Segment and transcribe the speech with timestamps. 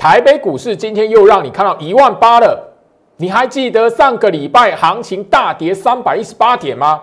[0.00, 2.72] 台北股市今天又让你看到一万八了。
[3.18, 7.02] 你还记得上个礼拜行情大跌三百一十八点吗？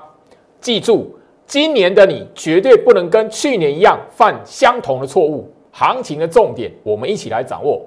[0.59, 1.16] 记住，
[1.46, 5.48] 今年的你绝对不能跟去年一样犯相同的错误。
[5.72, 7.80] 行情的重点，我们一起来掌握。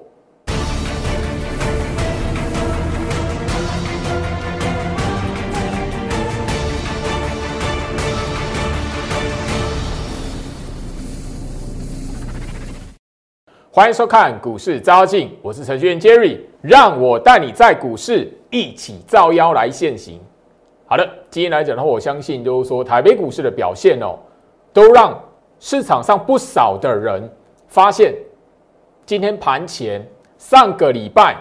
[13.73, 20.19] 欢迎收看股市招镜，我是程序员 Jerry，让我带你在股市一起造妖来现行。
[20.85, 24.19] 好的，今天来讲的话，我相信就是说台北股市的表现哦，
[24.73, 25.17] 都让
[25.57, 27.23] 市场上不少的人
[27.69, 28.13] 发现，
[29.05, 30.05] 今天盘前
[30.37, 31.37] 上个礼拜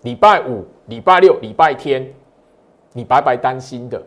[0.00, 2.12] 礼拜五、礼拜六、礼拜天，
[2.92, 4.02] 你白白担心的。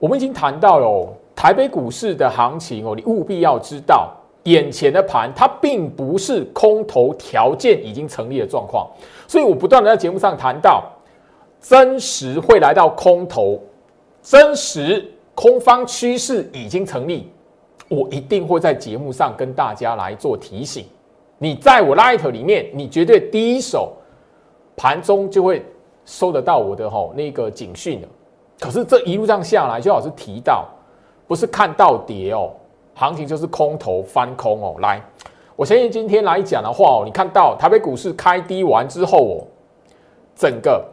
[0.00, 4.12] 我们已经谈到了哦台北股市的行情哦，你务必要知道。
[4.44, 8.88] 眼前的盘，它并不是空头条件已经成立的状况，
[9.26, 10.84] 所以我不断的在节目上谈到，
[11.60, 13.58] 真实会来到空头，
[14.22, 17.30] 真实空方趋势已经成立，
[17.88, 20.84] 我一定会在节目上跟大家来做提醒。
[21.38, 23.92] 你在我 Light 里面，你绝对第一手
[24.76, 25.64] 盘中就会
[26.04, 28.08] 收得到我的吼那个警讯的。
[28.60, 30.68] 可是这一路上下来，就老师提到，
[31.26, 32.52] 不是看到跌哦。
[32.96, 35.02] 行情就是空头翻空哦，来，
[35.56, 39.34] 我相信今天来讲的话哦，你看到台北股市开低完之后哦，
[40.36, 40.84] 整个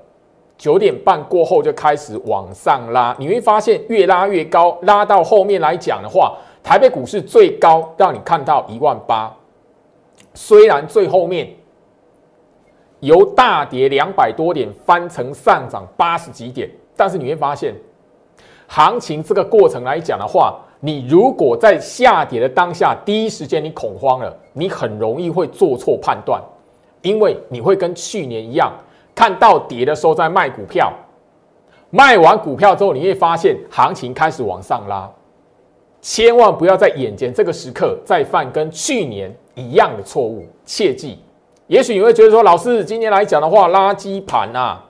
[0.57, 9.31] 九点半过后就开始往上拉，你会发现越拉越高，拉到后面来讲的话，台北股市最高让你看到一万八，
[10.33, 11.47] 虽然最后面
[13.02, 17.75] 由大跌两百多点翻成上涨八十几点，但是你会发现
[18.66, 20.59] 行情这个过程来讲的话。
[20.83, 26.41] 你如果在下跌的当下第一时间你恐慌了，你很容易会做错判断，
[27.03, 28.73] 因为你会跟去年一样，
[29.13, 30.91] 看到跌的时候在卖股票，
[31.91, 35.07] 卖完股票之后你会发现行情开始往上拉，
[36.01, 41.19] 千万不要在眼前这个时刻再犯跟去年一样的错误，切记。
[41.67, 44.83] 也许你会觉得说，老师今天来讲的话，垃圾盘啊，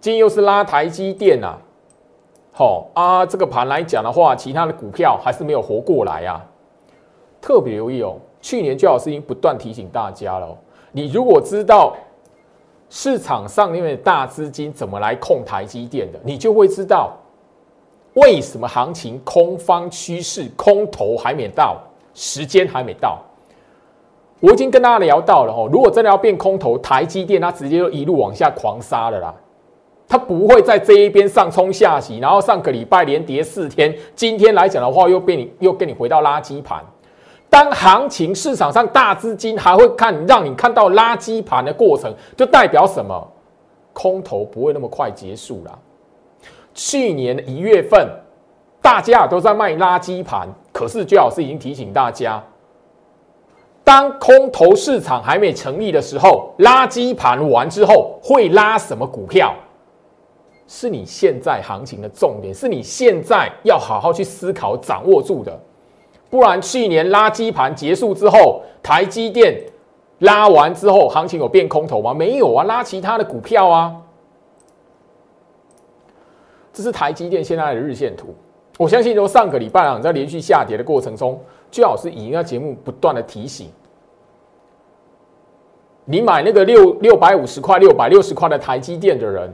[0.00, 1.58] 今又是拉台积电啊。
[2.58, 6.42] 好啊，这个盘来讲的话，其他的股票还是没有活过来啊。
[7.38, 10.56] 特别留意哦，去年最好是已经不断提醒大家了。
[10.90, 11.94] 你如果知道
[12.88, 17.12] 市场上面的大资金怎么来控台积电的，你就会知道
[18.14, 21.76] 为什么行情空方趋势空头还没到，
[22.14, 23.18] 时间还没到。
[24.40, 29.34] 我已经跟大家聊到了哦，如果真的要变空头，台积电它直接就一路往下狂杀了啦。
[30.08, 36.82] 它不会在这一边上冲下洗，然后上个礼拜连跌四天，今天来讲的话又被你又跟你回到垃圾盘。
[37.48, 43.32] 当行情市场上大资金还会看让你看到垃圾盘的过程，就代表什么？
[43.92, 45.78] 空头不会那么快结束了。
[46.74, 48.06] 去年一月份
[48.82, 52.42] 大家都在卖垃圾盘，可是最老师已经提醒大家，
[53.82, 59.54] 当空头市场还没成立的时候，垃圾盘完之后会拉什么股票？
[60.68, 65.58] 是你现在行情的重点，是你现在要好好去思考、掌握住的。
[66.28, 69.62] 不然，去年垃圾盘结束之后，台积电
[70.18, 72.12] 拉完之后，行情有变空头吗？
[72.12, 73.94] 没有啊，拉其他的股票啊。
[76.72, 78.34] 这是台积电现在的日线图。
[78.76, 81.40] 我相信，说上个礼拜啊，在连续下跌的过程中，
[81.70, 83.70] 最好是已经在节目不断的提醒
[86.04, 89.52] 你买那个六六百五十块、六百六十块的台积电的人。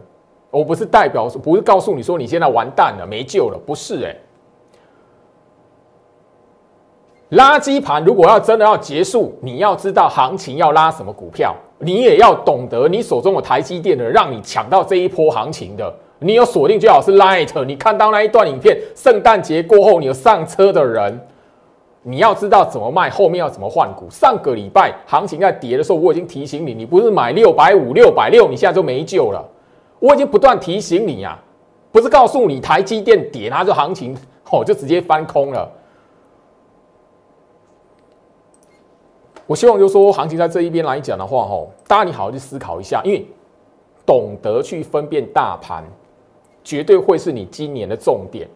[0.53, 4.15] 我不是代表，不是告诉你说你现在完蛋了，没救了，不是哎。
[7.31, 17.65] 垃圾盘如果要真的要结束，你要知道行情要拉什么股票，你也要懂得你手中有台积电的，让你抢到这一波行情的，你有锁定最好是 Light。
[17.65, 21.19] 你看到那一段影片，圣诞节过后你有上车的人，
[22.03, 24.07] 你要知道怎么卖，后面要怎么换股。
[24.11, 29.43] 上个礼拜行情在跌的时候，我已经提醒你，你不是买六百五、六百六，你现在就没救了。
[30.03, 31.39] 我已经不断提醒你呀，
[31.93, 34.17] 不是告诉你台积电跌，它就行情
[34.51, 35.71] 哦就直接翻空了。
[39.47, 43.25] 我希望就说行情在这一边来讲的话，吼，大家你好好去思考一下，因为
[44.05, 45.85] 懂得去分辨大盘，
[46.65, 48.49] 绝对会是你今年的重点。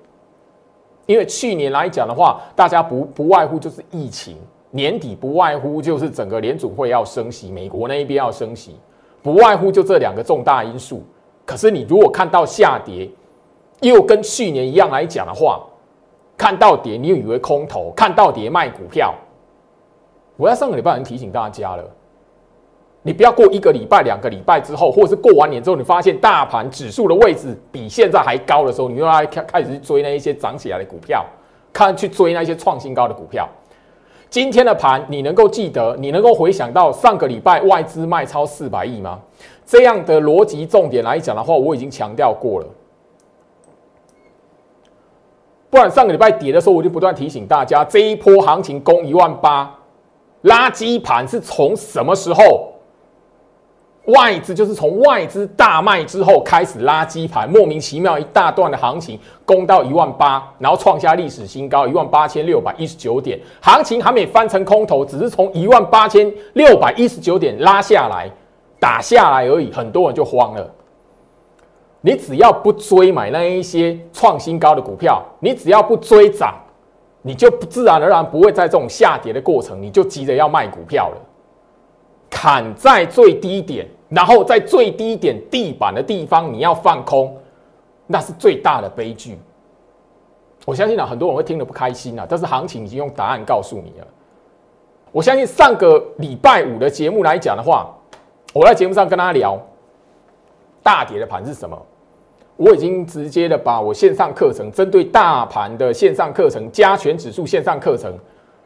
[1.07, 4.37] 因为去年来讲的话，大家不不外乎就是疫情，
[4.73, 8.75] 年底不外乎就是整个联储会要升息，美国那一边要升息，
[9.23, 11.05] 不外乎就这两个重大因素。
[11.47, 13.09] 可是你如果看到下跌，
[13.81, 15.63] 又跟去年一样来讲的话，
[16.37, 19.15] 看到跌你又以为空头，看到跌卖股票。
[20.37, 21.85] 我在上个礼拜已经提醒大家了，
[23.03, 31.25] 你不要过一个礼拜、两个礼拜之后，或者是过完年之后，你发现大盘指数的位置比现在还高的时候，你又来开开始去追那一些涨起来的股票，
[31.73, 33.49] 看去追那些创新高的股票。
[34.29, 39.21] 今天的盘，你能够记得，你能够回想到上个礼拜外资卖超四百亿吗？
[39.67, 42.67] 这样的逻辑重点来讲的话，我已经强调过了。
[45.69, 49.75] 不然上个礼拜跌的时候，我就不断提醒大家，这一波行情攻一万八，
[50.45, 52.73] 垃圾盘是从什么时候？
[54.07, 68.31] 外资就是从外资大卖之后开始垃圾盘，莫名其妙一大段的行情攻到一万八，然后创下历史新高一万八千六百一十九点，行情还没翻成空头，只是从一万八千六百一十九点拉下来，
[68.79, 70.71] 打下来而已，很多人就慌了。
[72.01, 76.55] 你只要不追买那一些创新高的股票，你只要不追涨，
[77.23, 81.17] 你就自然而然不会在这种下跌的过程，你就急着要卖股票了，
[82.31, 83.87] 砍在最低点。
[84.09, 87.37] 然后在最低点地板的地方，你要放空，
[88.07, 89.37] 那是最大的悲剧。
[90.65, 94.07] 我相信啊，很多人会听得不开心啊，但是行情已经用答案告诉你了。
[95.11, 97.93] 我相信上个礼拜五的节目来讲的话，
[98.57, 99.61] 我在节目上跟大家聊
[100.83, 101.79] 大跌的盘是什么，
[102.57, 108.19] 我已经直接的把我线上课程针对大盘的线上课程加权指数线上课程。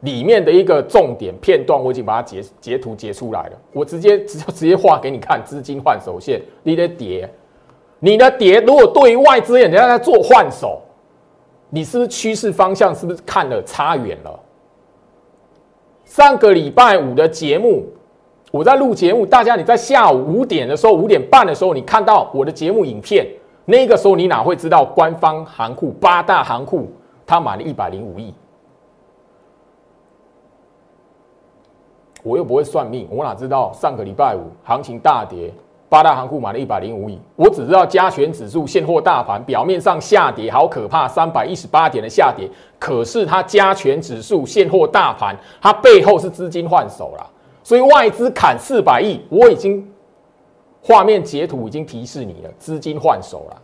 [0.02, 3.52] 里面的一个重点片段，我已经把它截截图截出来了。
[3.72, 7.28] 我直接直接直接画给你看，资金换手线，你的跌，
[7.98, 10.80] 你的跌，如果对于外资人家在做换手，
[11.68, 14.40] 你是不是趋势方向是不是看的差远了？
[16.04, 17.84] 上个礼拜五的节目，
[18.50, 23.26] 我在录节目，大家你在下午五点的时候，五点半的时候，你看到我的节目影片，
[23.64, 26.90] 那个时候你哪会知道官方行库八大行库
[27.24, 28.34] 他买了一百零五亿？
[32.22, 35.50] 我又不会算命，我哪知道上个礼拜五行情大跌，
[35.88, 37.18] 八大行库买了一百零五亿。
[37.36, 42.50] 我只知道加权指数现货大盘表面上下跌，好可怕，三百一十八点的下跌。
[42.80, 47.26] 可是它加权指数现货大盘，它背后是资金换手了，
[47.70, 49.88] 所以外资砍四百亿，我已经
[50.82, 53.62] 画面截图已经提示你了，资金换手了。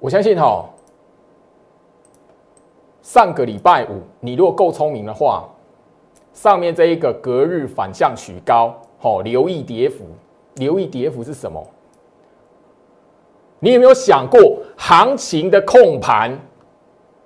[0.00, 0.68] 我相信哈，
[3.00, 5.48] 上个礼拜五你如果够聪明的话。
[6.32, 10.04] 上面这一个隔日反向取高，好，留意跌幅，
[10.56, 11.64] 留意跌幅是什么？
[13.60, 16.36] 你有没有想过行情的控盘？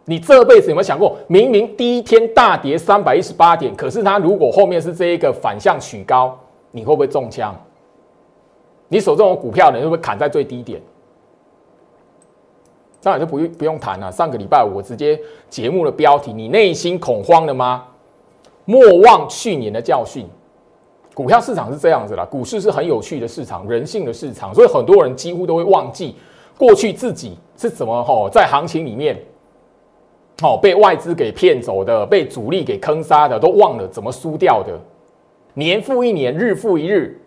[0.04, 6.36] 你这辈子有没有想过，明明第一天大跌三百一十八点，可是它如果后面是这一个反向取高，
[6.70, 7.54] 你会不会中枪？
[8.88, 10.80] 你手中的股票，你会不会砍在最低点？
[13.02, 14.10] 当然就不用不用谈了。
[14.10, 15.18] 上个礼拜我直接
[15.48, 17.84] 节目的标题，你内心恐慌了吗？
[18.64, 20.26] 莫忘去年的教训，
[21.14, 26.14] 股票市场是这样子啦，股市是很有趣的市场，人性的市场，所以很多人几乎都会忘记
[26.58, 29.18] 过去自己是怎么吼在行情里面，
[30.42, 34.78] 哦被外资给骗走的，被主力给坑杀的，都忘了怎么输掉的。
[35.54, 37.20] 年复一年，日复一日，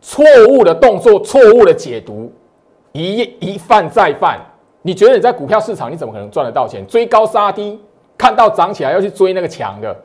[0.00, 2.32] 错误的动作，错误的解读，
[2.92, 4.40] 一一犯再犯。
[4.82, 6.86] 你觉得你在股票市场，你怎么可能赚得到钱？
[6.86, 7.80] 追高杀低，
[8.18, 9.96] 看到涨起来要去追那个强的。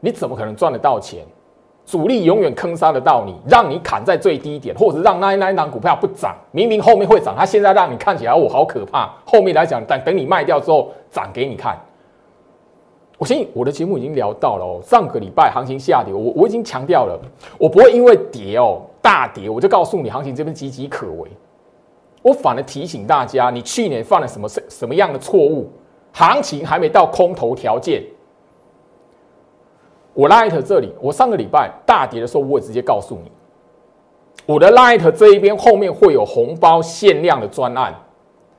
[0.00, 1.24] 你怎么可能赚得到钱？
[1.90, 9.10] 主力永远坑杀得到你，让你砍在最低点，或者让那一那一档股票不涨，明明后面会涨，它现在让你看起来我好可怕。
[9.24, 11.76] 后面来讲，等等你卖掉之后涨给你看。
[13.18, 17.20] 我相信我的节目已经聊到了哦，上个礼拜行情下跌，我我已经强调了，
[17.58, 21.28] 我不会因为跌哦大跌，我就告诉你行情这边岌岌可危。
[22.22, 25.68] 我反而提醒大家，你去年犯了什么什什么样的错误？
[26.12, 28.04] 行情还没到空头条件。
[30.12, 33.30] 我 Light 这里，我上个礼拜大跌的时候，我也直接告诉你，
[34.46, 37.94] 我的 Light 这一边后面会有红包限量的专案。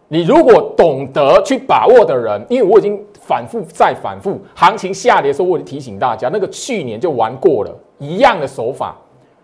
[0.07, 8.95] 你如果懂得去把握的人，因为我已经反复再反复，行情下跌的时候，我已经提醒大家，那个去年就玩过了一样的手法。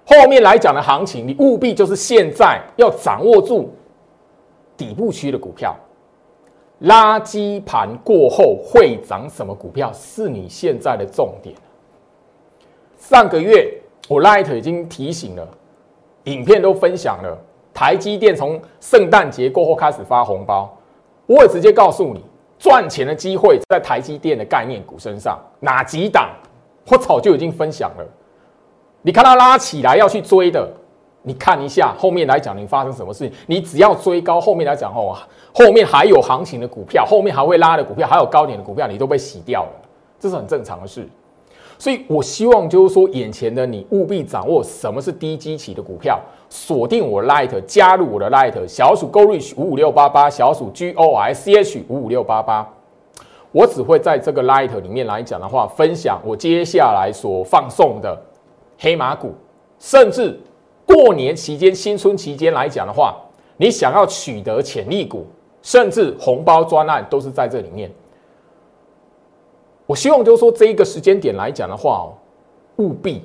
[0.06, 3.70] 后面来讲的行情，你务必就是现在要掌握住
[4.76, 5.76] 底部区的股票，
[6.84, 11.56] 垃圾盘过后会涨什么股票，是你现在的重点。
[13.08, 13.74] 上个月
[14.10, 15.48] 我 Light 已经提醒了，
[16.26, 17.38] 影片都分享了。
[17.74, 20.78] 台积电从圣诞节过后开始发红包，
[21.26, 22.22] 我也直接告诉你，
[22.60, 25.40] 赚钱的机会在台积电的概念股身上。
[25.62, 26.32] 哪几档？
[26.92, 28.06] 我早就已经分享了。
[29.02, 30.70] 你看它拉起来要去追的，
[31.22, 33.32] 你看一下后面来讲，你发生什么事？
[33.46, 35.18] 你只要追高，后面来讲哦，
[35.54, 39.72] 后面还有行情的股票，后面还会拉的股票，还有高点的股票，你都被洗掉了，
[40.20, 41.08] 这是很正常的事。
[41.80, 46.20] 所以我希望就是说，眼前的你务必掌握什么是低基期的股票，
[46.50, 52.68] 锁定我的 Light，加入我的 Light 小鼠 Go Reach 五五六八八，小鼠 G O I C H 五五六八八。
[53.52, 58.20] 我只会在这个 Light 里面来讲的话，分享我接下来所放送的
[58.80, 59.34] 黑马股，
[59.80, 60.40] 甚至
[60.86, 63.16] 过年期间、新春期间来讲的话，
[63.56, 65.26] 你想要取得潜力股，
[65.62, 67.90] 甚至红包专案，都是在这里面。
[69.88, 72.14] 我希望就是说，这一个时间点来讲的话哦，
[72.76, 73.24] 务必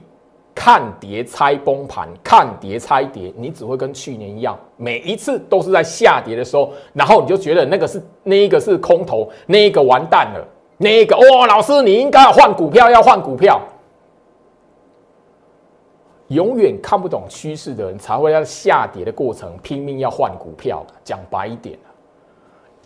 [0.54, 10.46] 看跌猜崩盘，看跌猜跌，你只会跟去年一样，每一次都是在下跌的时候，然后你就觉得那个是那一个是空头，那一个完蛋了，
[10.78, 13.60] 那一个哇，老师你应该要换股票，要换股票。
[16.28, 20.86] 永远看不懂趋势的人，才会在下跌的过程拼命要换股票。
[21.02, 21.78] 讲白一点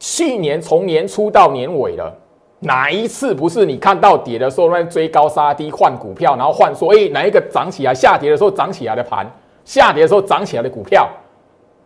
[0.01, 2.13] 去年从年初到年尾了。
[2.61, 9.31] 哪一次不是你看到跌的时候在追高杀低换股票，然后换说，哎，哪一个涨起来，下跌的时候涨起来的盘，
[9.65, 11.09] 下跌的时候涨起来的股票，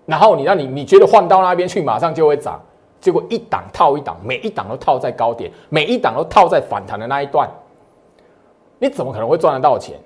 [0.07, 2.61] 然后你让你你觉得换到那边去马上就会涨，
[3.01, 7.51] 结果一档套一档，每一档都套在高点，每一档都套在反弹的那一段，
[8.79, 9.99] 你怎么可能会赚得到钱？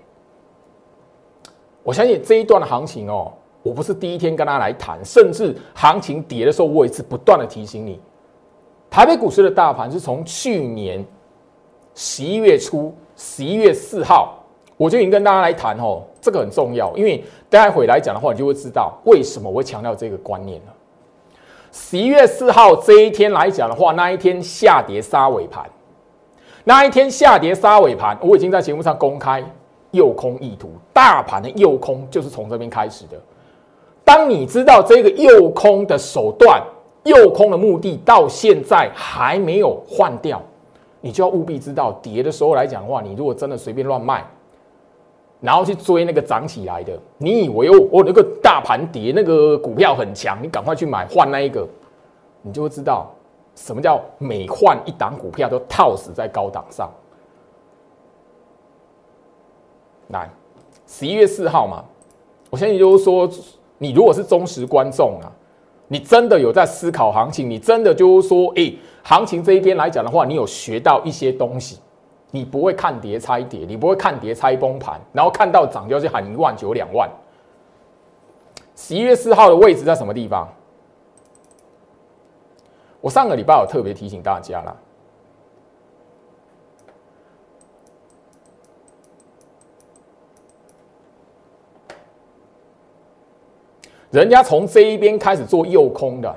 [1.83, 3.31] 我相信这一段的行情哦，
[3.63, 8.01] 我不是第一天跟他来谈，甚至行情跌的时候，我也是不断的提醒你。
[8.95, 11.05] 台北股市的大盘是从去年
[11.97, 14.39] 十一月初，十一月四号，
[14.77, 20.73] 我就已经跟大家来谈哦，这个很重要，因为待会来讲的话，你就会知道为什么我会强调这个观念了。
[21.73, 25.69] 十一月四号这一天来讲的话，那一天下跌杀尾盘，
[26.63, 29.43] 那一天下跌杀尾盘，我已经在节目上公开
[29.91, 33.21] 诱空意图，大盘的诱空就是从这边开始的。
[34.05, 36.63] 当你知道这个诱空的手段。
[37.05, 40.41] 诱空的目的到现在还没有换掉，
[41.03, 44.25] 你就要务必知道，跌的时候来讲的话，你如果真的随便乱卖，
[45.41, 51.69] 然后去追那个涨起来的，你以为我我那个大盘跌，那个股票很强，你赶快去买换那一个，
[52.41, 53.13] 你就会知道
[53.55, 56.91] 什么叫每换一档股票都套死在高档上。
[60.09, 60.31] 来，
[60.87, 61.85] 十一月四号嘛，
[62.49, 63.29] 我相信就是说，
[63.77, 65.31] 你如果是忠实观众啊。
[65.89, 67.49] 你真的有在思考行情？
[67.49, 68.73] 你真的就是说，哎，
[69.03, 71.79] 行情这一边来讲的话，你有学到一些东西。
[72.31, 77.09] 你不会看跌猜跌，你不会看跌猜崩盘，然后看到涨就要去喊一万九两万。
[78.75, 80.49] 十一月四号的位置在什么地方？
[83.01, 84.77] 我上个礼拜有特别提醒大家了。
[94.15, 96.37] 人家从这一边开始做诱空的，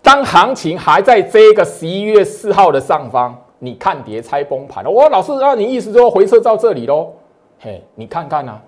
[0.00, 4.88] 当行情还在这个十一月四号的上方，你看跌猜崩盘了。
[4.88, 7.12] 我老师让你意思说回撤到这里喽？
[7.58, 8.62] 嘿，你看看啊，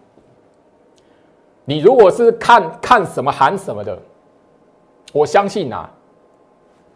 [1.65, 3.97] 你如果是看看什么喊什么的，
[5.13, 5.89] 我相信啊，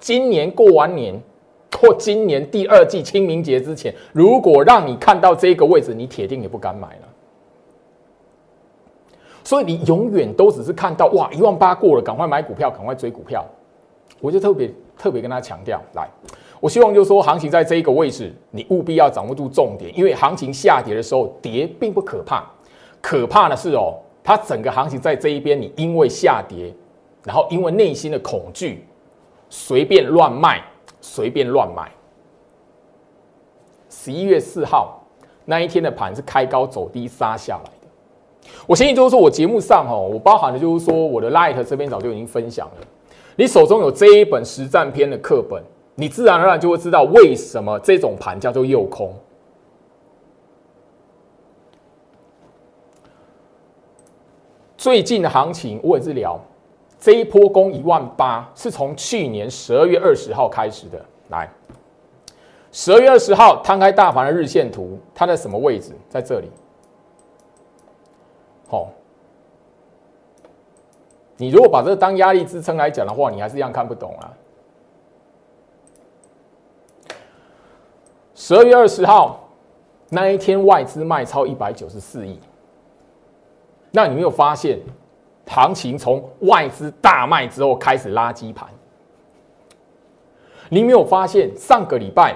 [0.01, 1.15] 今年过完年
[1.81, 7.09] 或今年第二季清明节之前，如果让你看到这个位置，你铁定也不敢买了。
[9.45, 13.45] 所以你永远都只是看到哇一万八过了，赶快买股票，赶快追股票。
[14.21, 16.09] 我就特别特别跟他强调，来，
[16.61, 22.45] 我希望就是说，行情在这一个位置，你务必要掌握住重点，因为行情下跌的时候，跌并不可怕，
[23.03, 26.73] 可怕的是哦，它整个行情在这一边，你因为下跌，
[27.23, 28.87] 然后因为内心的恐惧，
[29.51, 30.63] 随便乱卖，
[31.03, 31.91] 随便乱买。
[33.91, 35.03] 十一月四号
[35.45, 37.71] 那一天的盘是开高走低杀下来。
[38.67, 42.87] 我相信就是说，我节目上哈，我包含的就是说，我的 Light 这边早就已经分享了。
[43.37, 45.63] 你手中有这一本实战篇的课本，
[45.95, 49.15] 你自然而然就会知道为什么这种盘叫做诱空。
[54.77, 56.39] 最近的行情我也是聊，
[57.01, 61.05] 这一波攻一万八是从去年十二月二十号开始的。
[61.31, 61.51] 来，
[62.71, 65.93] 十二月二十号摊开大盘的日线图，它在什么位置？
[66.09, 66.51] 在这里。
[68.69, 68.89] 好，
[71.37, 74.33] 你如果把这个当压力支撑来讲的话，你还是一样看不懂啊。
[78.35, 79.49] 十二月二十号
[80.09, 82.39] 那一天，外资卖超一百九十四亿。
[83.91, 84.81] 那你没有发现，
[85.47, 88.69] 行情从外资大卖之后开始拉基盘？
[90.69, 92.35] 你没有发现上个礼拜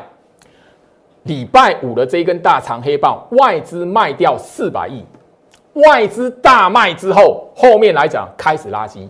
[1.25, 5.05] 礼拜五的这一根大长黑棒，外资卖掉四百亿？
[5.87, 9.09] 外资大卖之后，后面来讲开始垃圾。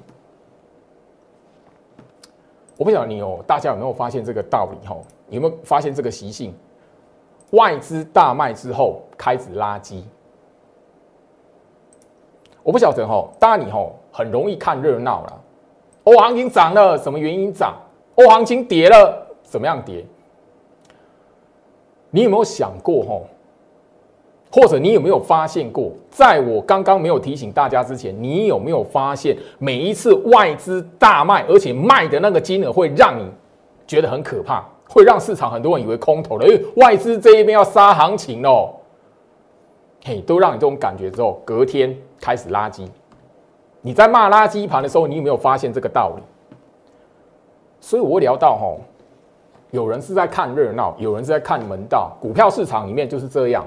[2.76, 4.86] 我不晓得你有大家有没有发现这个道理？
[4.86, 4.96] 哈，
[5.30, 6.54] 有没有发现这个习性？
[7.50, 10.02] 外资大卖之后开始垃圾。
[12.62, 15.40] 我不晓得哈，当然你哈很容易看热闹了。
[16.04, 17.74] 哦，行情涨了，什么原因涨？
[18.14, 20.04] 哦，行情跌了，怎么样跌？
[22.10, 23.20] 你有没有想过哈？
[24.50, 33.30] 或者你有没有发现过，在我刚刚没有提醒大家之前，你有没有发现每一次外资大卖，而且卖的那个金额会让你
[33.86, 38.74] 觉得很可怕，会让市场很多人以为空头了，因为外资这一边要杀行情哦，
[40.04, 42.86] 嘿，都让你这种感觉之后，隔天开始垃圾。
[43.82, 46.22] 你在骂垃圾盘的时候，你有没有发现这个道理？
[47.80, 48.74] 所以我聊到哈，
[49.70, 53.64] 有人是在看热闹，有人是在看门道，股票市场里面就是这样。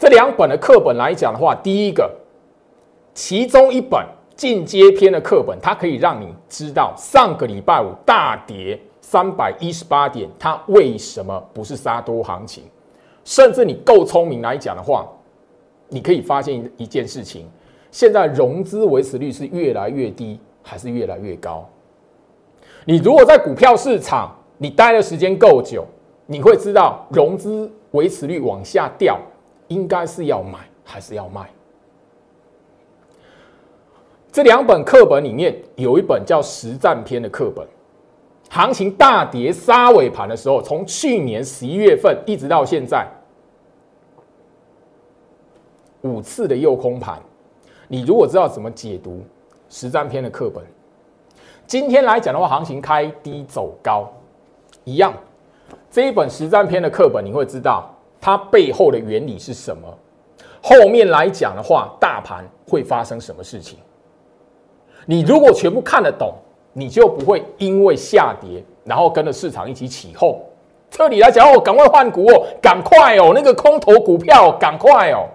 [0.00, 2.10] 这两本的课本来讲的话，第一个，
[3.12, 4.02] 其中一本
[4.34, 12.64] 进阶篇的课本，它可以让你知道上个礼拜五大跌三百一十八点，它为什么不是杀多行情？
[13.26, 15.06] 甚至你够聪明来讲的话，
[15.88, 17.46] 你可以发现一件事情：
[17.90, 21.68] 现在融资维持率是越来越低，还是越来越高？
[22.86, 25.84] 你如果在股票市场你待的时间够久，
[26.24, 29.20] 你会知道融资维持率往下掉。
[29.70, 31.48] 应该是要买还是要卖？
[34.32, 37.66] 这两本课本里面有一本叫实战篇的课本，
[38.48, 43.06] 行情大跌杀尾盘的时候，从去年十一月份一直到现在，
[46.02, 47.20] 五次的诱空盘。
[47.86, 49.22] 你如果知道怎么解读
[49.68, 50.64] 实战篇的课本，
[51.66, 54.12] 今天来讲的话，行情开低走高，
[54.84, 55.12] 一样。
[55.90, 57.92] 这一本实战篇的课本，你会知道。
[58.20, 59.88] 它背后的原理是什么？
[60.62, 63.78] 后面来讲的话，大盘会发生什么事情？
[65.06, 66.34] 你如果全部看得懂，
[66.74, 70.38] 你就不会因为下跌，然后跟着市场一起起哄。
[70.90, 75.26] 这里来讲哦，赶快换股哦，赶快哦，那个空头股票赶快哦，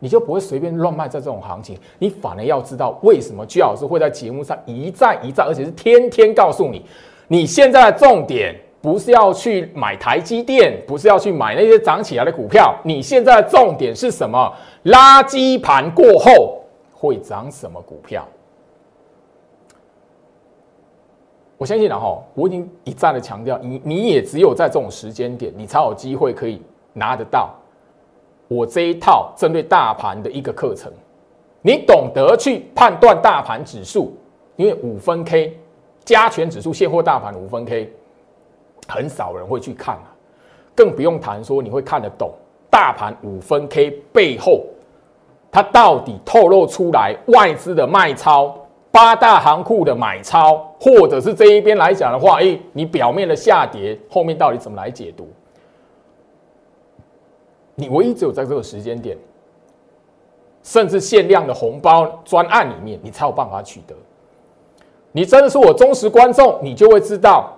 [0.00, 1.78] 你就不会随便乱卖在这种行情。
[1.98, 6.84] 你反而要知道为什么居老师会在节目上一再一再，而且是天天告诉你，
[7.28, 8.56] 你现在的重点。
[8.84, 12.78] 不是要去买台积电，不是要去买那些涨起来的股票。
[12.84, 14.54] 你现在重点是什么？
[14.84, 18.28] 垃圾盘过后会涨什么股票？
[21.56, 26.60] 我相信了哈，我已经一再的强调，你你也只有在这种时间点，你才有机会可以
[26.92, 27.54] 拿得到
[28.48, 30.92] 我这一套针对大盘的一个课程。
[31.62, 34.14] 你懂得去判断大盘指数，
[34.56, 35.58] 因为五分 K
[36.04, 37.90] 加权指数现货大盘五分 K。
[38.88, 40.12] 很少人会去看啊，
[40.74, 42.32] 更不用谈说你会看得懂
[42.70, 44.64] 大盘五分 K 背后，
[45.50, 48.54] 它到底透露出来外资的卖超、
[48.90, 55.28] 八大行库的买超，或者是这一边来讲的话，哎，你表面的下跌后面到底怎么来解读？
[57.76, 59.16] 你唯一只有在这个时间点，
[60.62, 63.94] 甚至限量的红包专案里面，你才有办法取得。
[65.12, 67.52] 你真的是我忠实观众，你就会知道。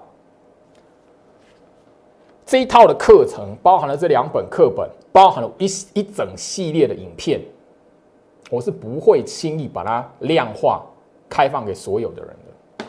[2.47, 7.41] 这一套的课程包含了这两本课本，包含了一一整系列的影片，
[8.51, 10.87] 我是不会轻易把它量化
[11.29, 12.87] 开放给所有的人的。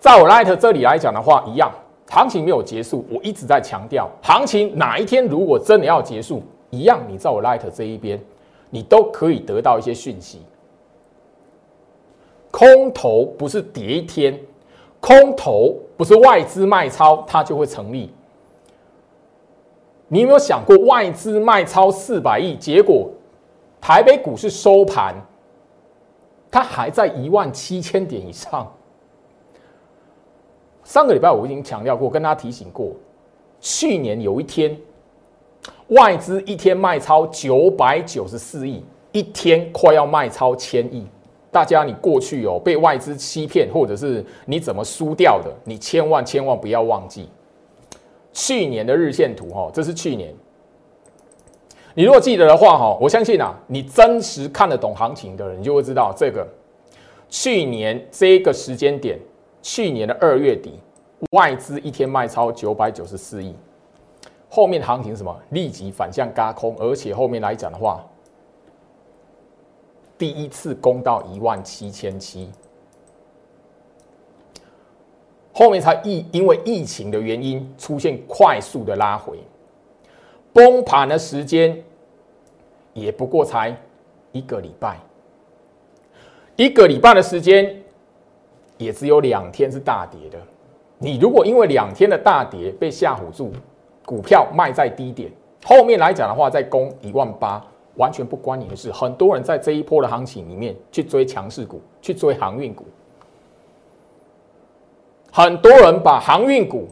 [0.00, 1.70] 在我 Light 这里来讲的话，一样，
[2.10, 8.20] 行情没有结束，我一直在强调，行情哪一天如果真的要结束，一样，你在我 Light 这一边，
[8.68, 10.42] 你都可以得到一些讯息。
[12.50, 14.36] 空头不是跌一天。
[15.02, 18.08] 空头不是外资卖超，它就会成立。
[20.06, 23.10] 你有没有想过，外资卖超四百亿，结果
[23.80, 25.16] 台北股市收盘，
[26.52, 28.72] 它还在一万七千点以上。
[30.84, 32.92] 上个礼拜我已经强调过，跟大家提醒过，
[33.60, 34.78] 去年有一天
[35.88, 41.04] 外资一天卖超九百九十四亿，一天快要卖超千亿。
[41.52, 45.52] 大家，你过去有被外资欺骗，或者是你怎么输掉的？
[45.64, 47.28] 你千万千万不要忘记
[48.32, 50.34] 去年的日线图哈，这是去年。
[51.92, 56.48] 你如果记得的话哈，我相信啊，你真实看得懂行情的人，你就会知道这个
[57.28, 59.18] 去年这个时间点，
[59.60, 60.80] 去年的二月底，
[61.32, 63.54] 外资一天卖超九百九十四亿，
[64.48, 68.02] 后面行情什么立即反向嘎空，而且后面来讲的话。
[70.22, 72.48] 第一次攻到一万七千七，
[75.52, 79.36] 后面才疫因为疫情的原因出现快速的拉回，
[80.52, 81.76] 崩盘的时间
[82.92, 83.76] 也不过才
[84.30, 84.96] 一个礼拜，
[86.54, 87.82] 一个礼拜的时间
[88.78, 90.38] 也只有两天是大跌的。
[90.98, 93.50] 你如果因为两天的大跌被吓唬住，
[94.06, 95.32] 股票卖在低点，
[95.64, 98.90] 后面来讲的话再攻一万八，完全不关你的事。
[98.90, 102.84] 很多人在这一波的行情里面去追强势股，去追航运股，
[105.30, 106.88] 很多人把航运股，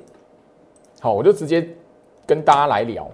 [1.00, 1.66] 好，我就直接
[2.26, 3.08] 跟大家来聊，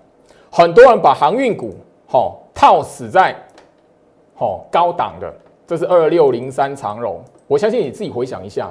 [0.50, 1.74] 很多人把航运股，
[2.06, 3.36] 好套死在，
[4.34, 5.32] 好高档的，
[5.66, 8.70] 这是二六零三长荣，我相信你自己回想一下。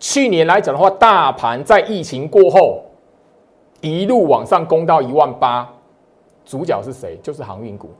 [0.00, 2.82] 去年来讲的话，大盘在疫情过后
[3.80, 5.68] 一路往上攻到一万八，
[6.44, 7.18] 主角是谁？
[7.22, 7.90] 就是航运股。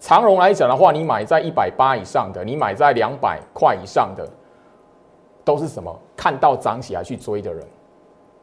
[0.00, 4.28] 长荣来讲的话，你买在一百八以上的，你买在两百块以上的，
[5.44, 5.96] 都是什么？
[6.16, 7.64] 看到涨起来去追的人。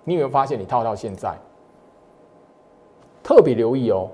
[0.04, 1.36] 你有没有发现，你套到现在，
[3.22, 4.08] 特别留意哦。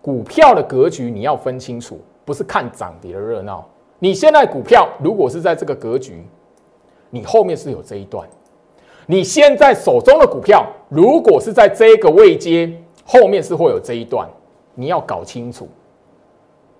[0.00, 3.66] 股票的格局你要分清楚，不是看涨跌的热闹。
[3.98, 6.24] 你现在股票如果是在这个格局。
[7.12, 8.24] 你后面是有这一段，
[9.04, 12.72] 你现在手中的股票，如果是在这个位阶，
[13.04, 14.28] 后面是会有这一段，
[14.76, 15.68] 你要搞清楚。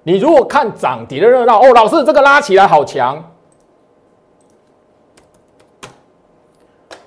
[0.03, 3.23] 你如果看涨跌的热闹，哦，老师这个拉起来好强。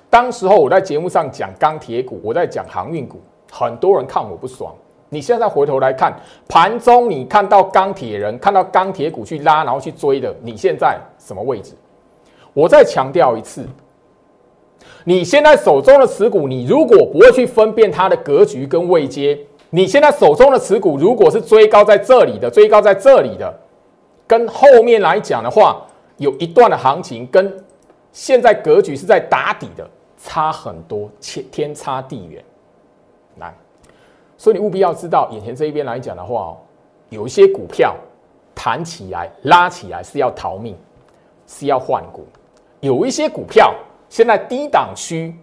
[0.08, 4.72] 当时候我在节目上讲钢铁股，我在讲航运股，很多人看我不爽。
[5.08, 6.16] 你现在回头来看
[6.48, 11.74] 盘中，你看到钢铁人，看到钢铁股去拉，然后去追的，你现在什么位置？
[12.52, 13.66] 我再强调一次，
[15.02, 19.38] 你现在手中的持股，你如果不会去分辨它的格局跟位阶，
[19.74, 23.52] 你现在手中的持股如果是追高在这里的，追高在这里的，
[24.24, 25.84] 跟后面来讲的话，
[26.16, 27.52] 有一段的行情跟
[28.12, 29.84] 现在格局是在打底的，
[30.16, 32.44] 差很多，天天差地远，
[33.38, 33.52] 来，
[34.38, 36.56] 所以你务必要知道，眼前这一边来讲的话哦，
[37.08, 37.96] 有一些股票
[38.54, 40.78] 弹起来、拉起来是要逃命，
[41.48, 42.24] 是要换股。
[42.78, 43.74] 有一些股票
[44.08, 45.34] 现在低档区，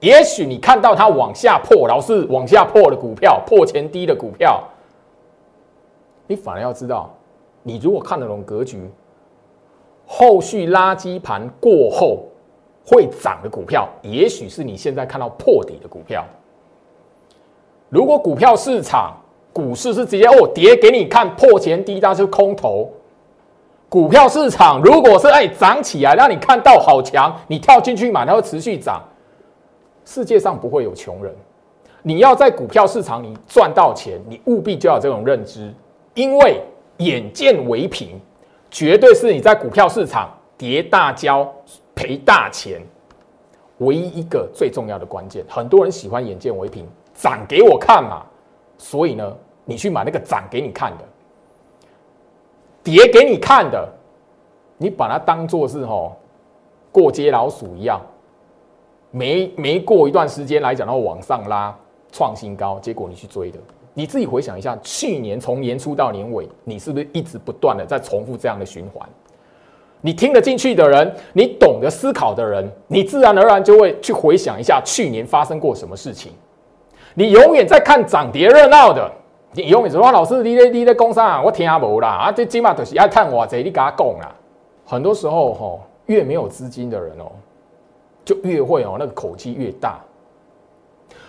[0.00, 4.62] 也许你看到它往下破，老是往下破的股票，破前低的股票，
[6.26, 7.14] 你反而要知道，
[7.62, 8.90] 你如果看得懂格局，
[10.06, 12.24] 后续垃圾盘过后
[12.86, 16.24] 会涨的股票，也许是你现在看到破底的股票。
[17.88, 19.16] 如果股票市场、
[19.52, 22.90] 股市是直接哦跌给你看破前低，那是空头。
[23.88, 29.02] 股票市场如果是哎涨起来，让你看到好强，你跳进去买，它会持续涨。
[30.06, 31.34] 世界上不会有穷人，
[32.00, 35.70] 你要在股票市场里赚到钱，你务必就要这种认知，
[36.14, 36.62] 因为
[36.98, 38.18] 眼见为凭，
[38.70, 41.52] 绝对是你在股票市场跌大跤
[41.94, 42.80] 赔大钱
[43.78, 45.44] 唯一一个最重要的关键。
[45.48, 48.24] 很多人喜欢眼见为凭，涨给我看嘛，
[48.78, 51.04] 所以呢，你去买那个涨给你看的。
[52.84, 53.92] 叠给你看的，
[54.78, 56.16] 你把它当做是吼
[56.92, 58.00] 过街老鼠一样，
[59.16, 61.74] 没没过一段时间来讲，然后往上拉
[62.12, 63.58] 创新高，结果你去追的，
[63.94, 69.08] 你自己回想一下，去年从年初到年尾，你是不是一直不断的在重复这样的循环？
[70.02, 76.30] 你听得进去的人，你懂得思考的人，你自然而然就会去回想一下去年发生过什么事情。
[77.14, 79.10] 你永远在看涨跌热闹的。
[79.52, 81.42] 你永远说老师，你咧你咧讲啥？
[81.42, 82.08] 我听无啦！
[82.08, 84.34] 啊，这起码都是爱看我这，你跟他讲啦。
[84.84, 87.32] 很多时候吼，越没有资金的人哦，
[88.26, 89.98] 就越会哦，那个口气越大。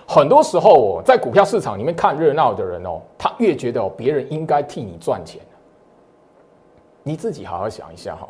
[0.06, 5.40] 很多时候哦，在股票市场里面看热闹的人哦，他越觉得，别人应该替你赚钱。
[7.04, 8.28] 你自己好好想一下哈。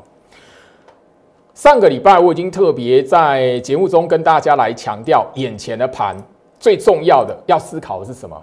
[1.54, 6.16] 上个礼拜我已经特别在节目中跟大家来强调，眼前的盘
[6.60, 8.40] 最重要的要思考的是什么？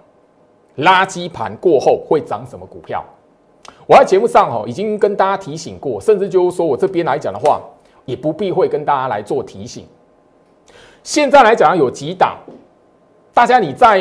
[0.79, 3.05] 垃圾盘过后会涨什么股票？
[3.87, 7.61] 我在节目上哦已经跟大家提醒过，甚至就是说我这边来讲的话，
[8.05, 9.87] 也不必会跟大家来做提醒。
[11.05, 12.39] 现在来讲有几档，
[13.35, 14.01] 大家你在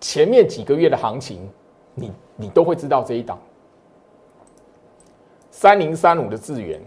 [0.00, 1.46] 前面几个月的行情，
[1.94, 3.36] 你你都会知道这一档
[5.50, 6.80] 三零三五的智源。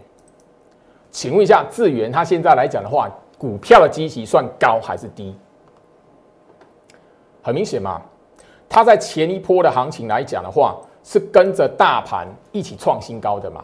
[1.10, 5.36] 请问一下，智源它现在来讲的话，股票的基期算高还是低？
[7.42, 8.00] 很明显嘛。
[8.66, 13.62] 它在前一波的行情来讲的话，是跟着大盘一起创新高的嘛？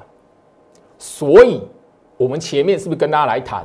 [0.98, 1.62] 所以，
[2.18, 3.64] 我们前面是不是跟大家来谈，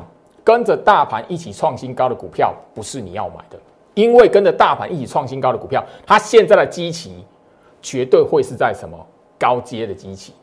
[0.49, 3.59] 跟着大盘一起创新高的股票不是你要买的？
[3.93, 7.23] 因为跟着大盘一起创新高的股票，它现在的基期
[7.83, 8.97] 绝对会是在什么
[9.37, 10.33] 高阶的基期？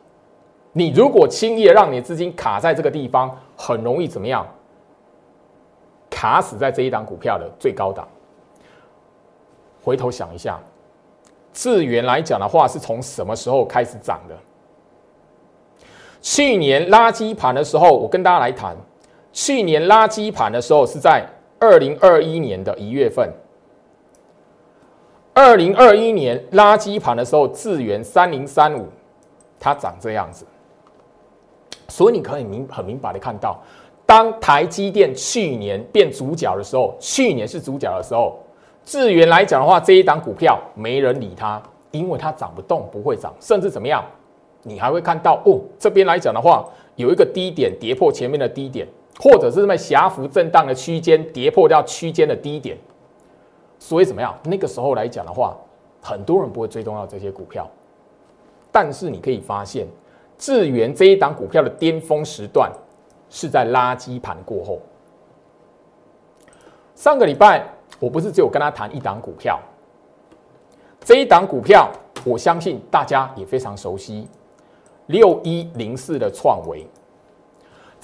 [0.71, 4.47] 你如果轻易的让你的资金卡在这个地方，很容易怎么样？
[6.09, 8.07] 卡死在这一档股票的最高档。
[9.83, 10.57] 回头想一下。
[11.51, 14.37] 智源来讲的话，是从什么时候开始涨的？
[16.21, 18.73] 去年垃圾盘的时候，我跟大家来谈。
[19.37, 21.23] 去年垃圾盘的时候是在
[21.59, 23.31] 二零二一年的一月份。
[25.31, 28.87] 二零二一年垃圾盘的时候，智源三零三五，
[29.59, 30.43] 它长这样子。
[31.87, 33.61] 所以你可以明很明白的看到，
[34.07, 38.39] 当台积电去年变主角的时候，去年是主角的时候，
[38.83, 44.03] 智源来讲的话，这一档股票没人理它，因为它涨不动，不会涨，甚至怎么样？
[44.63, 48.87] 你还会看到哦，这边来讲的话，有一个低点跌破前面的低点，
[49.19, 52.77] 或者是在狭幅震荡的区间跌破掉区间的低点。
[53.79, 54.35] 所以怎么样？
[54.43, 55.55] 那个时候来讲的话，
[56.01, 57.69] 很多人不会追踪到这些股票，
[58.71, 59.87] 但是你可以发现，
[60.37, 62.71] 智源这一档股票的巅峰时段
[63.29, 64.79] 是在垃圾盘过后。
[66.95, 67.63] 上个礼拜
[67.99, 69.59] 我不是只有跟他谈一档股票，
[71.01, 71.91] 这一档股票
[72.25, 74.27] 我相信大家也非常熟悉，
[75.05, 76.87] 六一零四的创维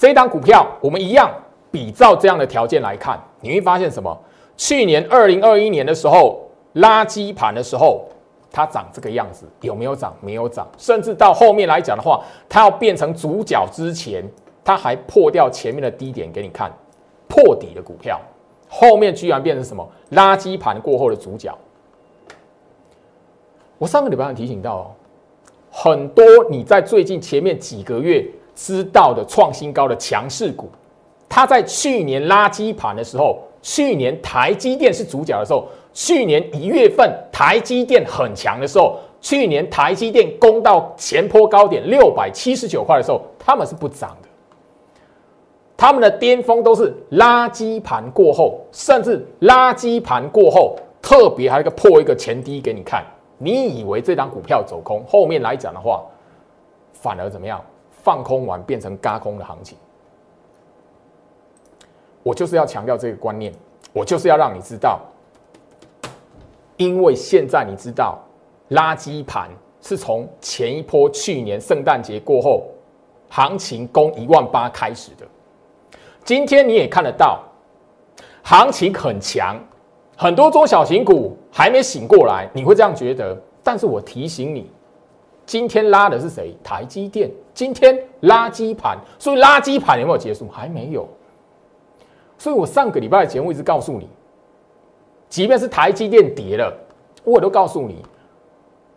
[0.04, 1.32] 这一档股票，我们一样
[1.70, 4.14] 比照这样的条件来看，你会发现什么？
[4.54, 8.04] 去年二零二一年的时候，垃圾盘的时候，
[8.52, 10.14] 它长这个样子，有没有涨？
[10.20, 10.68] 没有涨。
[10.76, 14.22] 甚至到后面来讲的话，它要变成主角之前，
[14.62, 16.70] 它还破掉前面的低点给你看，
[17.26, 18.20] 破底的股票，
[18.68, 19.88] 后面居然变成什么？
[20.12, 21.50] 垃圾盘过后的主角。
[23.78, 24.94] 我上个礼拜提醒到，
[25.70, 28.22] 很多你在最近前面几个月
[28.54, 30.70] 知道的创新高的强势股，
[31.28, 33.38] 它在去年垃圾盘的时候。
[33.66, 44.28] 去年台积电是主角的时候，去年一月份台积电很强的时候，去年台积电攻到前坡高点六百七十九块的时候，他们是不涨的。
[45.78, 53.02] 他们的巅峰都是垃圾盘过后，甚至垃圾盘过后，特别还有一个破一个前低给你看。
[53.38, 56.02] 你以为这张股票走空，后面来讲的话，
[56.92, 57.58] 反而怎么样？
[58.04, 59.78] 放空完变成嘎空的行情。
[62.22, 63.52] 我就是要强调这个观念，
[63.92, 65.00] 我就是要让你知道，
[66.76, 68.18] 因为现在你知道，
[68.70, 69.48] 垃圾盘
[69.80, 72.66] 是从前一波去年圣诞节过后，
[73.30, 75.26] 行情攻一万八开始的。
[76.24, 77.42] 今天你也看得到，
[78.42, 79.58] 行情很强，
[80.16, 83.38] 很多中小型股还没醒过来，你会这样觉得。
[83.62, 84.70] 但是我提醒你，
[85.46, 86.56] 今天拉的是谁？
[86.62, 87.30] 台积电。
[87.52, 90.48] 今天垃圾盘，所以垃圾盘有没有结束？
[90.48, 91.08] 还没有。
[92.36, 94.08] 所以我上个礼拜的节目一直告诉你，
[95.28, 96.76] 即便是台积电跌了，
[97.22, 98.04] 我都告诉你，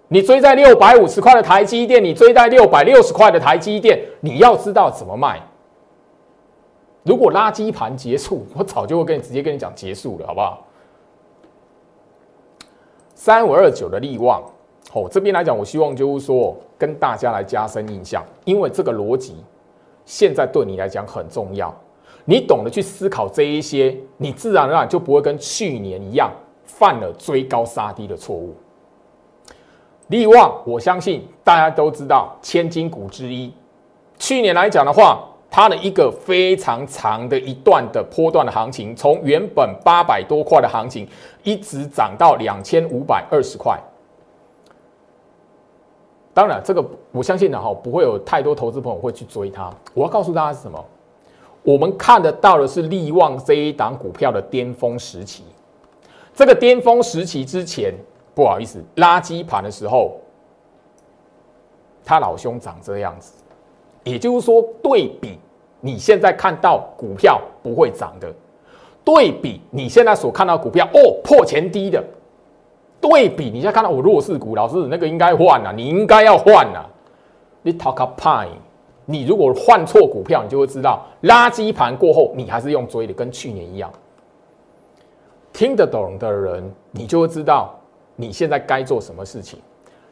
[0.07, 5.39] 你追在六百五十块的台积电，你追在六百六十块的台积电，你要知道怎么卖。
[7.03, 10.65] 如果垃圾盘结束，我早就会跟你直接跟你讲结束了，好不好？
[13.13, 14.43] 三五二九的利旺，
[14.93, 19.35] 哦，这边来讲，我希望就是说跟大家来加深印象，因为这个逻辑
[20.05, 21.73] 现在对你来讲很重要。
[22.23, 26.31] 你懂得去思考这一些，你自然而然就不会跟去年一样
[26.65, 28.55] 犯了追高杀低的错误。
[30.07, 33.53] 利旺，我相信大家都知道千金股之一。
[34.17, 41.07] 去年来讲的话，它的一个非常长的一段的波段的行情，从原本八百多块的行情，
[41.43, 43.77] 一直涨到两千五百二十块。
[46.37, 49.73] 当然，这个我相信的哈，不会有太多投资朋友会去追它。
[49.95, 50.85] 我要告诉大家是什么？
[51.63, 55.43] 我们看得到的是利旺这一档股票的巅峰时期。
[56.35, 57.91] 这个巅峰时期之前，
[58.35, 60.17] 不好意思，垃圾盘的时候，
[62.05, 63.33] 他老兄长这样子。
[64.03, 65.39] 也就是说，对比
[65.81, 68.31] 你现在看到股票不会涨的，
[69.03, 72.03] 对比你现在所看到股票哦破前低的，
[72.99, 76.89] 对比你现在看到我弱势股，老师那个应该换了，你应该要换了，
[77.61, 78.49] 你 talk a pine。
[79.09, 83.89] 你如果换错股票，你就会知道垃圾盘过后，你还是用追的，跟去年一样。
[85.53, 87.73] 听得懂的人，你就会知道
[88.17, 89.57] 你现在该做什么事情；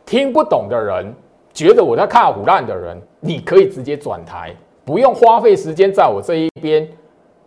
[0.05, 1.13] 听不懂的人，
[1.53, 6.87] 觉得我在看虎烂的人，你可以直接转台，不用花费时间在我这一边。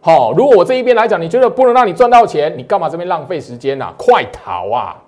[0.01, 3.90] 好，如果我这一边来讲，你觉得不能让你赚到钱，你干嘛这边浪费时间呢？
[3.96, 5.03] 快逃啊！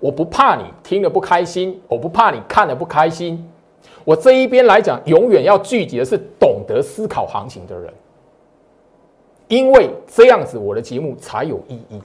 [0.00, 3.46] 我不怕你听了不开心，我不怕你看了不开心。
[4.02, 7.92] 我这一边来讲，永远要聚集的是懂得思考行情的人，
[9.46, 12.00] 因为这样子我的节目才有意义。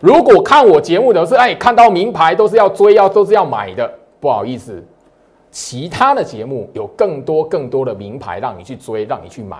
[0.00, 4.82] 如果看我节目的是哎，看到名牌都是要追要都是要买的，不好意思，
[5.50, 9.58] 其他的节目有更多更多的名牌让你去追，让你去买。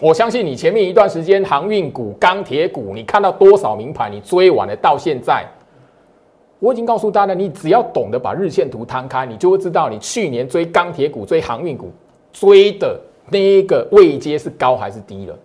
[0.00, 5.46] 我相信你前面一段时间航运股、钢铁股，你看到多少名牌，你追完了到现在。
[6.64, 11.92] 我已经告诉大家，你只要懂得把日线图摊开，你就会知道你去年追钢铁股、追航运股
[12.32, 12.98] 追的
[13.28, 15.38] 那个位阶是高还是低了。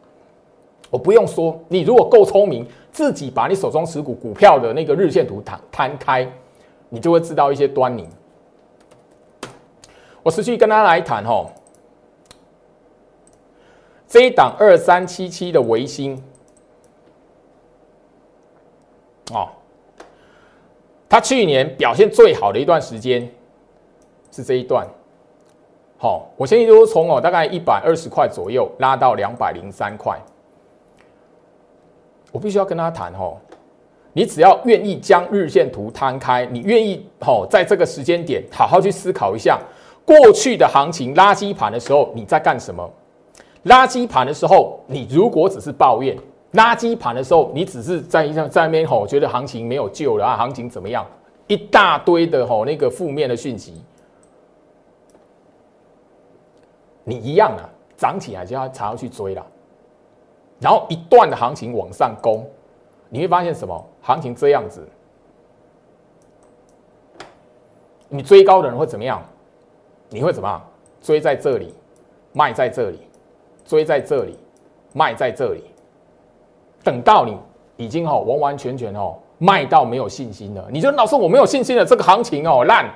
[0.90, 6.26] 我不用说，你如果够聪明，自己把你手中持股股票的那个日线图摊摊开，
[6.88, 8.08] 你就会知道一些端倪。
[10.24, 11.46] 我持续跟大家来谈哈，
[14.08, 16.16] 这一档二三七七的维新，
[19.34, 19.50] 哦，
[21.10, 23.28] 它去年表现最好的一段时间
[24.32, 24.88] 是这一段。
[25.98, 30.18] 好，我相信都从哦大概一百二十块左右拉到两百零三块。
[32.32, 33.36] 我必须要跟他谈哦，
[34.14, 39.60] 你只要愿意将日线图摊开，你愿意哦在这个时间点好好去思考一下
[40.06, 42.88] 过去的行情垃圾盘的时候你在干什么？
[43.66, 46.16] 垃圾盘的时候，你如果只是抱怨；
[46.54, 51.06] 垃圾盘的时候，你只是在在在那边吼，觉得行情没有救了啊，行情怎么样？
[51.48, 53.84] 一大堆的吼那个负面的讯息。
[57.04, 59.46] 你一样啊，涨起来就要才要去追了，
[60.60, 62.48] 然后一段的行情往上攻，
[63.10, 63.88] 你会发现什么？
[64.02, 64.88] 行情这样子，
[68.08, 69.24] 你追高的人会怎么样？
[70.10, 70.64] 你会怎么样？
[71.02, 71.74] 追在这里，
[72.34, 73.00] 卖在这里，
[73.66, 74.38] 追在这里，
[74.94, 75.64] 卖在这里，
[76.90, 77.38] 等到你
[77.78, 82.90] 已经哦完完全全哦卖到没有信心了，你就老师我没有信心了，这个行情哦烂，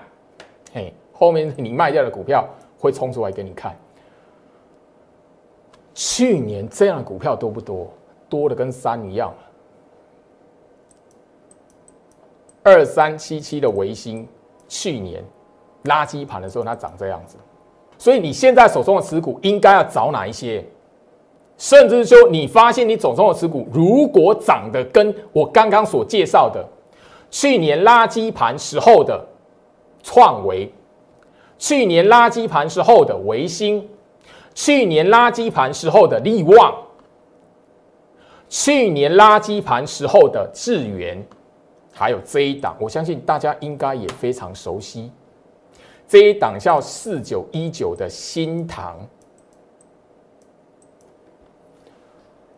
[0.74, 2.44] 嘿，后面你卖掉的股票
[2.80, 3.78] 会冲出来给你看。
[5.94, 7.88] 去年这样的股票多不多？
[8.28, 9.32] 多的跟山一样。
[12.64, 14.28] 二三七七的维新，
[14.68, 15.24] 去年
[15.84, 17.38] 垃圾盘的时候它长这样子，
[18.00, 20.66] 所以你现在手中的持股应该要找哪一些？
[21.58, 26.66] 甚至说，你发现你手中的持股如果涨得跟我刚刚所介绍的
[27.30, 29.26] 去年垃圾盘时候的
[30.02, 30.72] 创维，
[31.58, 33.90] 去年垃圾盘时候的维新。
[34.56, 36.76] 去年垃圾盘时候的利旺，
[38.48, 41.26] 去年垃圾盘时候的智源，
[41.92, 45.12] 还有这一档，我相信大家应该也非常熟悉。
[46.08, 48.96] 这一档叫四九一九的新塘，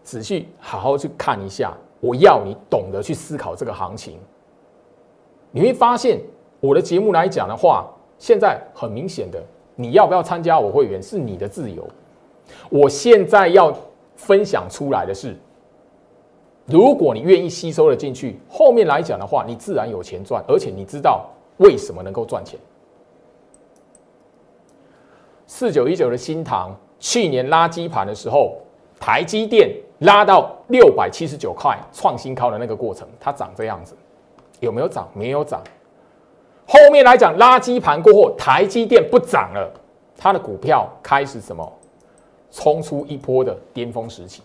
[0.05, 1.75] 仔细好好去看一下。
[1.99, 4.19] 我要你懂得去思考这个行情，
[5.49, 6.21] 你会发现
[6.59, 9.43] 我的节目来讲的话，现在很明显的。
[9.75, 11.85] 你要不要参加我会员是你的自由。
[12.69, 13.75] 我现在要
[14.15, 15.35] 分享出来的是，
[16.65, 21.25] 如果你愿意吸收了进去，后面来讲的话，你自然有钱赚，而且你知道
[21.57, 22.59] 为什么能够赚钱。
[25.47, 28.57] 四九一九的新塘，去年垃圾盘的时候，
[28.99, 33.95] 台积电拉到六百七十九块创新高的那个过程，它长这样子，
[34.60, 35.08] 有没有涨？
[35.13, 35.62] 没有涨。
[36.67, 39.71] 后面来讲，垃圾盘过后，台积电不涨了，
[40.17, 41.71] 它的股票开始什么，
[42.51, 44.41] 冲出一波的巅峰时期。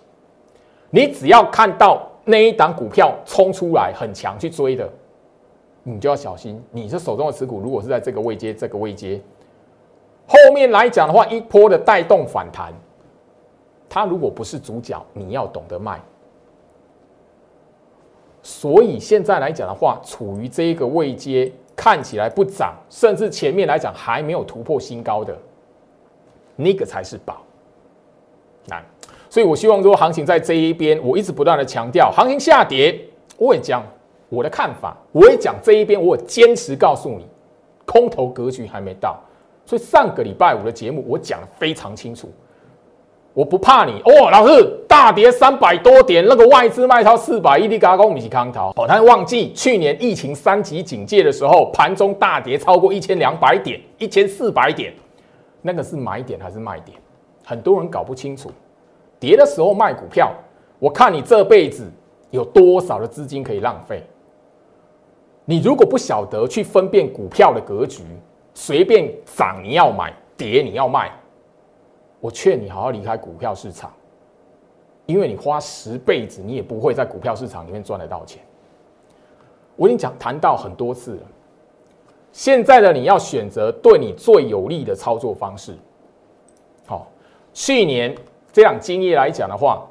[0.91, 4.87] 你只要看到那一档股票冲出来很强去追的，
[5.83, 6.63] 你就要小心。
[6.71, 9.21] 你这手中的持股如果是在这个位阶，这个位阶，
[10.27, 12.73] 后面来讲的话，一波的带动反弹，
[13.91, 16.01] 它如果不是主角，你要懂得卖。
[18.43, 21.53] 所以现在来讲的话，处于这一个位阶。
[21.77, 25.35] 看起来不涨，甚至前面来讲还没有突破新高的，
[26.55, 27.41] 那个才是宝。
[28.67, 28.85] 难，
[29.31, 33.03] 所以我希望说行情在这一边，我一直不断的强调，行情下跌，
[33.39, 33.83] 我也讲
[34.29, 37.27] 我的看法，我也讲这一边，我坚持告诉你，
[37.87, 39.19] 空头格局还没到。
[39.65, 42.31] 所以上个礼拜五的节目，我讲的非常清楚。
[43.33, 54.93] 我不怕你哦，老师大跌三百多点，那个外资卖超四百亿的高高米奇康涛哦，他忘记去年疫情三级警戒的时候，盘中大跌超过一千两百点、一千四百点，
[55.63, 56.99] 那个是买点还是卖点？
[57.45, 58.51] 很多人搞不清楚。
[59.21, 60.33] 跌的时候卖股票，
[60.79, 61.89] 我看你这辈子
[62.31, 64.03] 有多少的资金可以浪费？
[65.45, 68.03] 你如果不晓得去分辨股票的格局，
[68.55, 71.13] 随便涨你要买，跌你要卖。
[72.21, 73.93] 我劝你好好离开股票市场，
[75.07, 78.43] 因为你花十辈子，你也不会在股票市场里面赚得到钱。
[79.77, 81.23] 我已经讲谈到很多次了，
[82.33, 85.75] 现在的你要选择对你最有利的操作方式。
[86.87, 87.07] 好，
[87.55, 88.15] 去年
[88.53, 89.87] 这档经验来讲的话，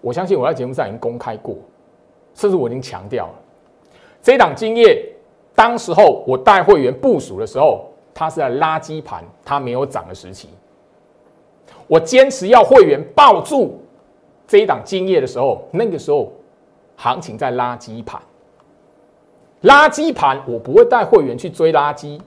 [0.00, 1.56] 我相信我在节目上已经公开过，
[2.34, 3.34] 甚至我已经强调了，
[4.22, 4.96] 这档经验
[5.54, 10.48] 当时候我带会员部署的时候，它是在垃圾盘，它没有涨的时期。
[11.86, 13.80] 我坚持要会员抱住
[14.46, 16.32] 这一档金业的时候，那个时候
[16.96, 18.20] 行情在垃圾盘，
[19.62, 22.20] 垃圾盘我不会带会员去追垃圾，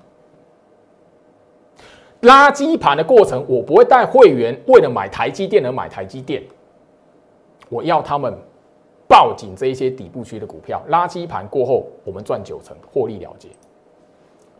[2.21, 6.43] 垃圾盘的过程我不会带会员为了买台积电而买台积电，
[7.69, 8.37] 我要他们
[9.07, 13.49] 抱紧这一些底部区的股票，垃圾盘过后，我们赚九成，获利了结。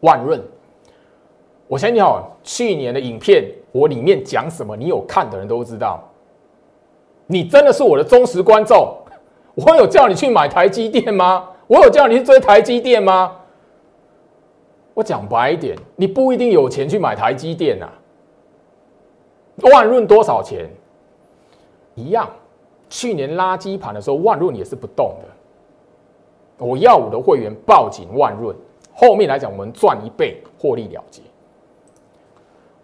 [0.02, 0.42] 万润，
[1.68, 6.04] 我相信哦，去年的影片我里面讲什么，你有看的人都知道。
[7.28, 8.96] 你真的是我的忠实观众，
[9.56, 11.50] 我有叫你去买台积电吗？
[11.68, 13.36] 我有叫你去追台积电吗？
[14.96, 17.88] 我讲白一点，你不一定有钱去买台积电啊。
[19.72, 20.68] 万润多少钱？
[21.96, 22.28] 一样，
[22.90, 26.66] 去年垃圾盘的时候，万润也是不动的。
[26.66, 28.56] 我要我的会员抱紧万润，
[28.94, 31.22] 后面来讲我们赚一倍，获利了结。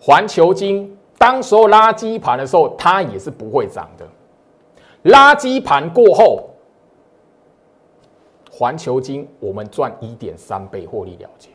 [0.06, 4.08] 环球金当时候垃圾盘的时候，它也是不会涨的。
[5.10, 6.48] 垃圾盘过后，
[8.52, 11.50] 环球金我们赚一点三倍获利了结。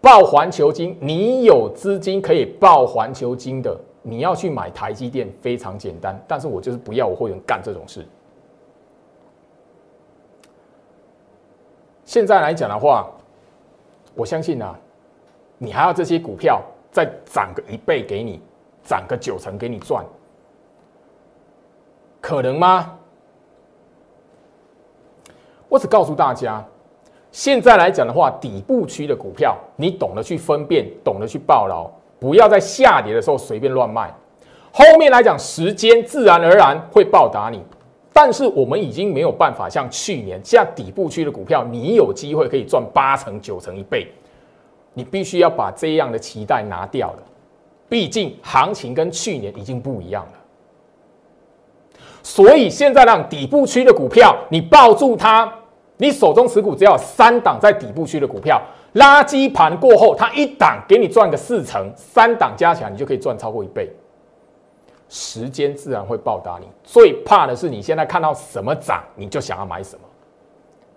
[0.00, 8.06] 报环球金，你有资金可以报环球金的，你要去买台积电非常简单，但是我就是不要我会员干这种事。
[12.04, 13.10] 现在来讲的话，
[14.14, 14.78] 我相信啊，
[15.58, 18.40] 你还要这些股票再涨个一倍给你，
[18.82, 20.04] 涨个九成给你赚。
[22.20, 22.94] 可能吗？
[25.68, 26.64] 我只告诉大家，
[27.30, 34.12] 现在来讲的话，底部区的股票，你懂得去分辨，懂得去抱牢，不要在下跌的时候随便乱卖。
[34.72, 37.62] 后面来讲，时间自然而然会报答你。
[38.12, 44.10] 但是我们已经没有办法像去年这样底部区的股票，你有机会可以赚八成、九成、一倍。
[44.98, 47.22] 你必须要把这样的期待拿掉了，
[47.88, 50.32] 毕竟行情跟去年已经不一样了。
[52.20, 55.50] 所以现在让底部区的股票，你抱住它，
[55.98, 58.60] 你手中持股只要三档在底部区的股票，
[58.94, 63.88] 垃圾盘过后，它一档给你赚个四成，三档加起来你就可以赚超过一倍。
[65.08, 66.66] 时间自然会报答你。
[66.82, 70.02] 最怕的是你现在看到什么涨，你就想要买什么。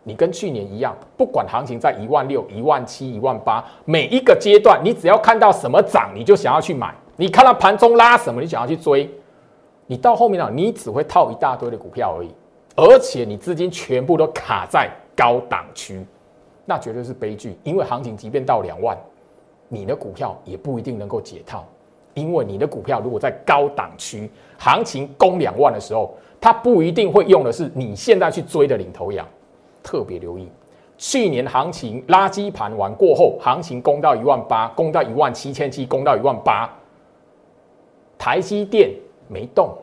[0.04, 6.94] 你跟去年一样，不管行情在一万六、一万七、一万八，每一个阶段，你只要看到什么涨，你就想要去买。
[7.18, 9.08] 你看到盘中拉什么，你想要去追。
[9.86, 12.30] 你到后面呢，你只会套一大堆的股票而已，
[12.76, 16.04] 而且你资金全部都卡在高档区，
[16.66, 17.56] 那绝对是悲剧。
[17.64, 18.98] 因为行情即便到两万，
[19.68, 21.64] 你的股票也不一定能够解套，
[22.16, 24.28] 因为你的股票如果在高档区，
[24.58, 29.28] 行情攻两万的时候，它不一定会用的是你现在去追的领头羊。
[29.84, 30.50] 特别留意，
[30.98, 36.70] 去年行情垃圾盘完过后，行情攻到一万八，攻到一万七千七，攻到一万八，
[38.18, 38.92] 台积电。
[39.34, 39.78] 没动，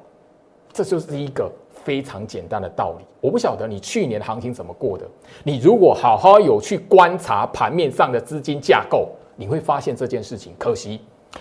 [0.75, 3.05] 这就是一个非常简单的道理。
[3.19, 5.09] 我不晓得你去年行情怎么过的。
[5.43, 10.53] 你如果好好有去观察盘面上的资金架构，你会发现这件事情。
[10.59, 11.01] 可惜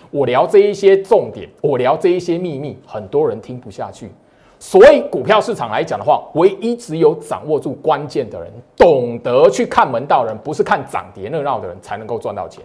[0.10, 4.10] 我聊这一些重点，我聊这一些秘密，很多人听不下去。
[4.60, 12.64] 所以股票市场来讲的话，唯一只有掌握住关键的人，懂得去看门道人，不是看涨跌热闹的人，才能够赚到钱。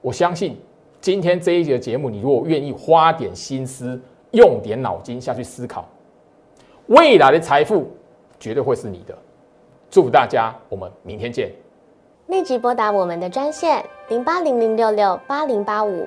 [0.00, 0.60] 我相信
[1.00, 4.00] 今天这一节节目，你如果愿意花点心思。
[4.32, 5.88] 用点脑筋下去思考，
[6.88, 7.90] 未来的财富
[8.38, 9.16] 绝对会是你的。
[9.90, 11.50] 祝福大家，我们明天见。
[12.26, 16.06] 立即拨打我们的专线零八零零六六八零八五